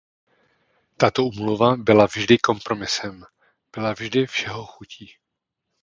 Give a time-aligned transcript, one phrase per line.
[0.97, 3.23] Tato úmluva byla vždy kompromisem;
[3.75, 5.07] byla vždy všehochutí.